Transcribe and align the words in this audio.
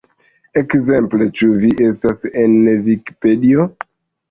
Ekzemple 0.61 1.27
"Ĉu 1.41 1.51
vi 1.65 1.71
estas 1.89 2.25
en 2.47 2.59
Vikipedio? 2.91 3.71